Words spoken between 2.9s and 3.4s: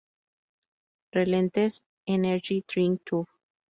tour.